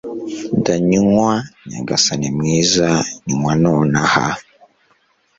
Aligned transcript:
Ndanywa 0.59 1.31
nyagasani 1.69 2.27
mwiza 2.37 2.89
nywa 3.27 3.53
nonaha 3.61 4.27